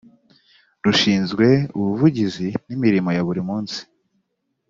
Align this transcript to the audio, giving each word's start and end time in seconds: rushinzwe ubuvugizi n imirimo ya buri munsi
rushinzwe 0.83 1.47
ubuvugizi 1.77 2.47
n 2.67 2.69
imirimo 2.75 3.09
ya 3.15 3.23
buri 3.27 3.41
munsi 3.49 3.79